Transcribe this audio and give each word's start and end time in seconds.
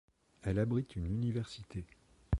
Elle 0.41 0.57
abrite 0.57 0.95
une 0.95 1.05
université. 1.13 1.85